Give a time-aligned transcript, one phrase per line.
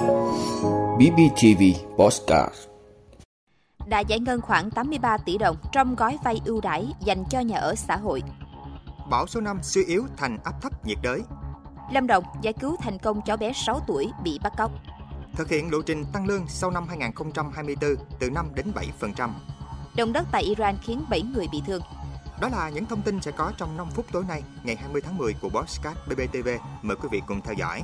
[0.00, 1.62] BBTV
[1.98, 2.54] Postcard
[3.86, 7.58] đã giải ngân khoảng 83 tỷ đồng trong gói vay ưu đãi dành cho nhà
[7.58, 8.22] ở xã hội.
[9.10, 11.22] Bão số 5 suy yếu thành áp thấp nhiệt đới.
[11.92, 14.70] Lâm Đồng giải cứu thành công cháu bé 6 tuổi bị bắt cóc.
[15.36, 19.30] Thực hiện lộ trình tăng lương sau năm 2024 từ 5 đến 7%.
[19.96, 21.82] Động đất tại Iran khiến 7 người bị thương.
[22.40, 25.18] Đó là những thông tin sẽ có trong 5 phút tối nay, ngày 20 tháng
[25.18, 26.48] 10 của Bosscat BBTV.
[26.82, 27.82] Mời quý vị cùng theo dõi.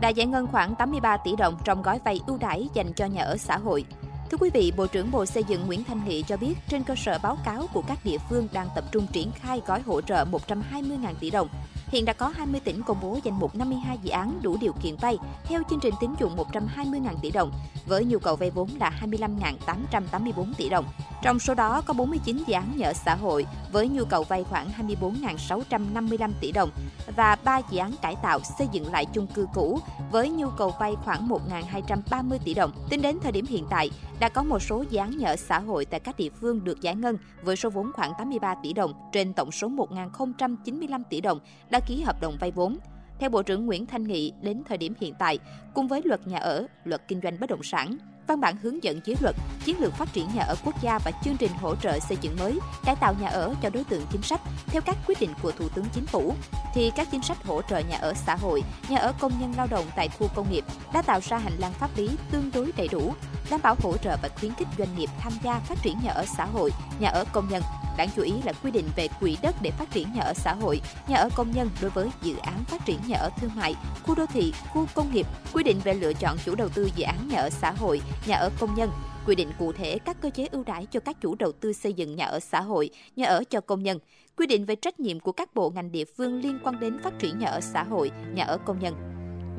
[0.00, 3.22] Đã giải ngân khoảng 83 tỷ đồng trong gói vay ưu đãi dành cho nhà
[3.22, 3.84] ở xã hội.
[4.30, 6.94] Thưa quý vị, Bộ trưởng Bộ Xây dựng Nguyễn Thanh Nghị cho biết trên cơ
[6.96, 10.24] sở báo cáo của các địa phương đang tập trung triển khai gói hỗ trợ
[10.24, 11.48] 120.000 tỷ đồng
[11.90, 14.96] Hiện đã có 20 tỉnh công bố danh mục 52 dự án đủ điều kiện
[14.96, 17.52] vay theo chương trình tín dụng 120.000 tỷ đồng,
[17.86, 20.84] với nhu cầu vay vốn là 25.884 tỷ đồng.
[21.22, 24.44] Trong số đó có 49 dự án nhà ở xã hội với nhu cầu vay
[24.44, 26.70] khoảng 24.655 tỷ đồng
[27.16, 30.74] và 3 dự án cải tạo xây dựng lại chung cư cũ với nhu cầu
[30.80, 32.72] vay khoảng 1.230 tỷ đồng.
[32.90, 33.90] Tính đến thời điểm hiện tại,
[34.20, 36.80] đã có một số dự án nhà ở xã hội tại các địa phương được
[36.80, 41.40] giải ngân với số vốn khoảng 83 tỷ đồng trên tổng số 1.095 tỷ đồng
[41.70, 42.78] đã ký hợp đồng vay vốn.
[43.18, 45.38] Theo Bộ trưởng Nguyễn Thanh Nghị, đến thời điểm hiện tại,
[45.74, 49.00] cùng với luật nhà ở, luật kinh doanh bất động sản, văn bản hướng dẫn
[49.00, 51.98] chiến luật, chiến lược phát triển nhà ở quốc gia và chương trình hỗ trợ
[51.98, 55.20] xây dựng mới, cải tạo nhà ở cho đối tượng chính sách theo các quyết
[55.20, 56.34] định của Thủ tướng Chính phủ,
[56.74, 59.66] thì các chính sách hỗ trợ nhà ở xã hội, nhà ở công nhân lao
[59.70, 62.88] động tại khu công nghiệp đã tạo ra hành lang pháp lý tương đối đầy
[62.88, 63.12] đủ,
[63.50, 66.24] đảm bảo hỗ trợ và khuyến khích doanh nghiệp tham gia phát triển nhà ở
[66.36, 66.70] xã hội,
[67.00, 67.62] nhà ở công nhân
[68.00, 70.54] Đáng chú ý là quy định về quỹ đất để phát triển nhà ở xã
[70.54, 73.74] hội, nhà ở công nhân đối với dự án phát triển nhà ở thương mại,
[74.02, 77.04] khu đô thị, khu công nghiệp, quy định về lựa chọn chủ đầu tư dự
[77.04, 78.90] án nhà ở xã hội, nhà ở công nhân,
[79.26, 81.92] quy định cụ thể các cơ chế ưu đãi cho các chủ đầu tư xây
[81.92, 83.98] dựng nhà ở xã hội, nhà ở cho công nhân,
[84.36, 87.18] quy định về trách nhiệm của các bộ ngành địa phương liên quan đến phát
[87.18, 89.09] triển nhà ở xã hội, nhà ở công nhân.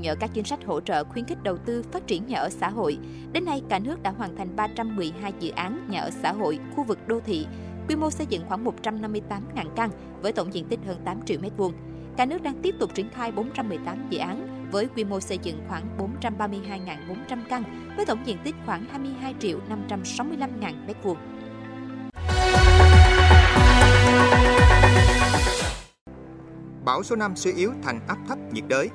[0.01, 2.69] Nhờ các chính sách hỗ trợ khuyến khích đầu tư phát triển nhà ở xã
[2.69, 2.97] hội,
[3.33, 6.83] đến nay cả nước đã hoàn thành 312 dự án nhà ở xã hội, khu
[6.83, 7.47] vực đô thị,
[7.87, 9.89] quy mô xây dựng khoảng 158.000 căn
[10.21, 11.71] với tổng diện tích hơn 8 triệu m2.
[12.17, 15.61] Cả nước đang tiếp tục triển khai 418 dự án với quy mô xây dựng
[15.67, 17.63] khoảng 432.400 căn
[17.95, 21.15] với tổng diện tích khoảng 22 triệu 565 ngàn m2.
[26.85, 28.89] Bão số 5 suy yếu thành áp thấp nhiệt đới.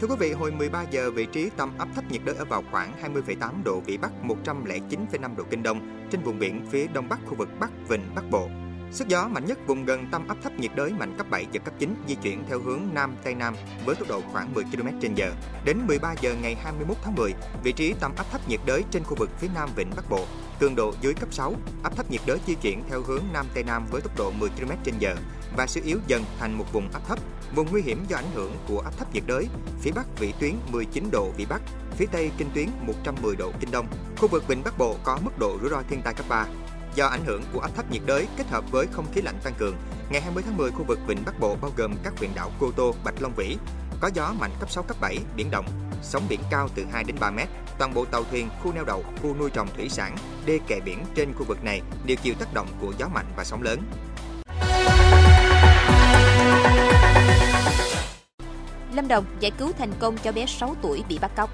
[0.00, 2.62] Thưa quý vị, hồi 13 giờ vị trí tâm áp thấp nhiệt đới ở vào
[2.70, 4.10] khoảng 20,8 độ vĩ Bắc,
[4.44, 8.30] 109,5 độ kinh Đông trên vùng biển phía đông bắc khu vực Bắc Vịnh Bắc
[8.30, 8.48] Bộ.
[8.94, 11.64] Sức gió mạnh nhất vùng gần tâm áp thấp nhiệt đới mạnh cấp 7 giật
[11.64, 13.54] cấp 9 di chuyển theo hướng Nam Tây Nam
[13.86, 15.30] với tốc độ khoảng 10 km/h.
[15.64, 19.04] Đến 13 giờ ngày 21 tháng 10, vị trí tâm áp thấp nhiệt đới trên
[19.04, 20.26] khu vực phía Nam Vịnh Bắc Bộ,
[20.60, 23.64] cường độ dưới cấp 6, áp thấp nhiệt đới di chuyển theo hướng Nam Tây
[23.64, 25.14] Nam với tốc độ 10 km/h
[25.56, 27.18] và suy yếu dần thành một vùng áp thấp.
[27.54, 29.48] Vùng nguy hiểm do ảnh hưởng của áp thấp nhiệt đới,
[29.80, 31.62] phía Bắc vĩ tuyến 19 độ vĩ Bắc,
[31.96, 33.86] phía Tây kinh tuyến 110 độ kinh Đông.
[34.16, 36.46] Khu vực Vịnh Bắc Bộ có mức độ rủi ro thiên tai cấp 3,
[36.94, 39.54] Do ảnh hưởng của áp thấp nhiệt đới kết hợp với không khí lạnh tăng
[39.58, 39.76] cường,
[40.10, 42.70] ngày 20 tháng 10 khu vực Vịnh Bắc Bộ bao gồm các huyện đảo Cô
[42.76, 43.56] Tô, Bạch Long Vĩ
[44.00, 45.66] có gió mạnh cấp 6 cấp 7, biển động,
[46.02, 47.48] sóng biển cao từ 2 đến 3 mét.
[47.78, 50.16] Toàn bộ tàu thuyền, khu neo đậu, khu nuôi trồng thủy sản,
[50.46, 53.44] đê kè biển trên khu vực này đều chịu tác động của gió mạnh và
[53.44, 53.82] sóng lớn.
[58.94, 61.50] Lâm Đồng giải cứu thành công cho bé 6 tuổi bị bắt cóc.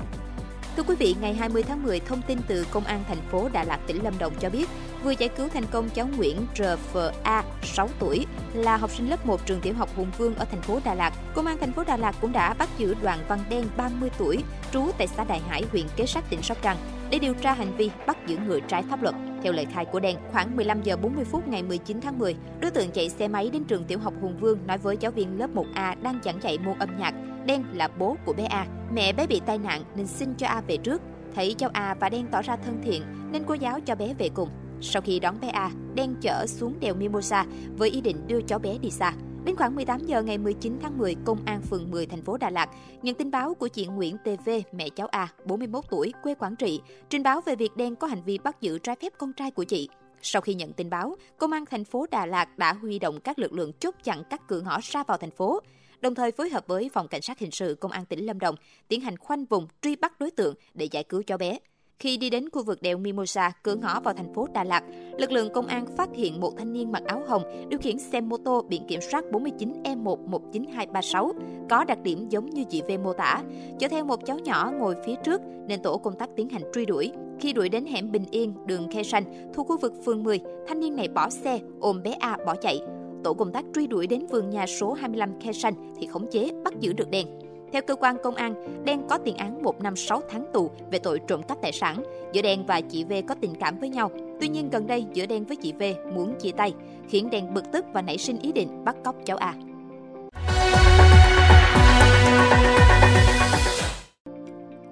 [0.76, 3.64] Thưa quý vị, ngày 20 tháng 10, thông tin từ Công an thành phố Đà
[3.64, 4.68] Lạt, tỉnh Lâm Đồng cho biết,
[5.04, 9.46] vừa giải cứu thành công cháu Nguyễn RFA, 6 tuổi, là học sinh lớp 1
[9.46, 11.12] trường tiểu học Hùng Vương ở thành phố Đà Lạt.
[11.34, 14.44] Công an thành phố Đà Lạt cũng đã bắt giữ Đoàn Văn Đen, 30 tuổi,
[14.72, 16.76] trú tại xã Đại Hải, huyện Kế Sách, tỉnh Sóc Trăng,
[17.10, 19.14] để điều tra hành vi bắt giữ người trái pháp luật.
[19.42, 22.70] Theo lời khai của Đen, khoảng 15 giờ 40 phút ngày 19 tháng 10, đối
[22.70, 25.50] tượng chạy xe máy đến trường tiểu học Hùng Vương nói với giáo viên lớp
[25.54, 27.14] 1A đang giảng dạy môn âm nhạc.
[27.46, 28.66] Đen là bố của bé A.
[28.92, 31.02] Mẹ bé bị tai nạn nên xin cho A về trước.
[31.34, 33.02] Thấy cháu A và Đen tỏ ra thân thiện
[33.32, 34.48] nên cô giáo cho bé về cùng.
[34.80, 37.44] Sau khi đón bé A, Đen chở xuống đèo Mimosa
[37.76, 39.12] với ý định đưa cháu bé đi xa.
[39.44, 42.50] Đến khoảng 18 giờ ngày 19 tháng 10, Công an phường 10 thành phố Đà
[42.50, 42.70] Lạt
[43.02, 46.80] nhận tin báo của chị Nguyễn TV, mẹ cháu A, 41 tuổi, quê Quảng Trị,
[47.10, 49.64] trình báo về việc đen có hành vi bắt giữ trái phép con trai của
[49.64, 49.88] chị.
[50.22, 53.38] Sau khi nhận tin báo, Công an thành phố Đà Lạt đã huy động các
[53.38, 55.60] lực lượng chốt chặn các cửa ngõ ra vào thành phố,
[56.00, 58.54] đồng thời phối hợp với Phòng Cảnh sát Hình sự Công an tỉnh Lâm Đồng
[58.88, 61.58] tiến hành khoanh vùng truy bắt đối tượng để giải cứu cháu bé.
[61.98, 64.82] Khi đi đến khu vực đèo Mimosa, cửa ngõ vào thành phố Đà Lạt,
[65.18, 68.20] lực lượng công an phát hiện một thanh niên mặc áo hồng điều khiển xe
[68.20, 71.32] mô tô biển kiểm soát 49E119236
[71.70, 73.42] có đặc điểm giống như chị V mô tả,
[73.78, 76.86] chở theo một cháu nhỏ ngồi phía trước nên tổ công tác tiến hành truy
[76.86, 77.12] đuổi.
[77.40, 80.80] Khi đuổi đến hẻm Bình Yên, đường Khe Sanh, thuộc khu vực phường 10, thanh
[80.80, 82.80] niên này bỏ xe, ôm bé A bỏ chạy.
[83.24, 86.50] Tổ công tác truy đuổi đến vườn nhà số 25 Khe Sanh thì khống chế
[86.64, 87.26] bắt giữ được đen.
[87.72, 90.98] Theo cơ quan công an, Đen có tiền án 1 năm 6 tháng tù về
[90.98, 92.02] tội trộm cắp tài sản.
[92.32, 94.10] Giữa Đen và chị V có tình cảm với nhau.
[94.40, 95.82] Tuy nhiên gần đây giữa Đen với chị V
[96.14, 96.74] muốn chia tay,
[97.08, 99.54] khiến Đen bực tức và nảy sinh ý định bắt cóc cháu A.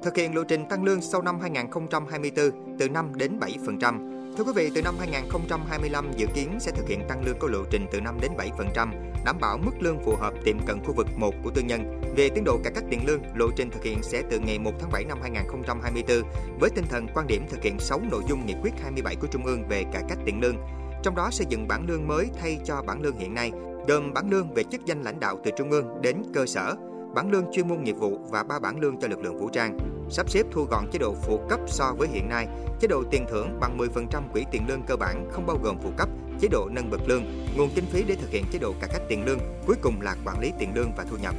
[0.02, 4.17] Thực hiện lộ trình tăng lương sau năm 2024 từ 5 đến 7%.
[4.38, 7.58] Thưa quý vị, từ năm 2025 dự kiến sẽ thực hiện tăng lương có lộ
[7.70, 8.88] trình từ 5 đến 7%,
[9.24, 12.00] đảm bảo mức lương phù hợp tiệm cận khu vực 1 của tư nhân.
[12.16, 14.72] Về tiến độ cải cách tiền lương, lộ trình thực hiện sẽ từ ngày 1
[14.80, 16.22] tháng 7 năm 2024
[16.60, 19.44] với tinh thần quan điểm thực hiện 6 nội dung nghị quyết 27 của Trung
[19.44, 20.56] ương về cải cách tiền lương.
[21.02, 23.52] Trong đó xây dựng bảng lương mới thay cho bảng lương hiện nay,
[23.88, 26.74] gồm bảng lương về chức danh lãnh đạo từ trung ương đến cơ sở,
[27.14, 29.78] bảng lương chuyên môn nghiệp vụ và ba bảng lương cho lực lượng vũ trang.
[30.10, 32.46] Sắp xếp thu gọn chế độ phụ cấp so với hiện nay,
[32.80, 35.90] chế độ tiền thưởng bằng 10% quỹ tiền lương cơ bản không bao gồm phụ
[35.96, 36.08] cấp,
[36.40, 37.22] chế độ nâng bậc lương,
[37.56, 40.16] nguồn kinh phí để thực hiện chế độ cải cách tiền lương, cuối cùng là
[40.24, 41.34] quản lý tiền lương và thu nhập.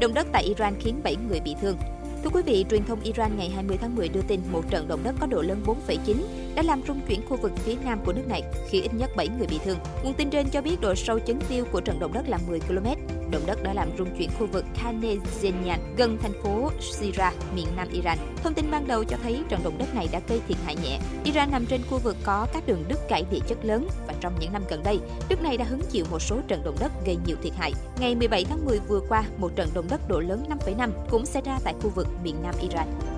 [0.00, 1.76] Động đất tại Iran khiến 7 người bị thương.
[2.24, 5.00] Thưa quý vị, truyền thông Iran ngày 20 tháng 10 đưa tin một trận động
[5.04, 6.14] đất có độ lớn 4,9
[6.54, 9.28] đã làm rung chuyển khu vực phía nam của nước này, khiến ít nhất 7
[9.28, 9.78] người bị thương.
[10.04, 12.60] Nguồn tin trên cho biết độ sâu chấn tiêu của trận động đất là 10
[12.60, 12.86] km.
[13.30, 17.88] Động đất đã làm rung chuyển khu vực Khanezenian gần thành phố Shira, miền nam
[17.92, 18.18] Iran.
[18.42, 20.98] Thông tin ban đầu cho thấy trận động đất này đã gây thiệt hại nhẹ.
[21.24, 24.32] Iran nằm trên khu vực có các đường đứt gãy địa chất lớn và trong
[24.40, 24.98] những năm gần đây,
[25.28, 27.72] nước này đã hứng chịu một số trận động đất gây nhiều thiệt hại.
[28.00, 31.42] Ngày 17 tháng 10 vừa qua, một trận động đất độ lớn 5,5 cũng xảy
[31.42, 33.17] ra tại khu vực miền nam Iran.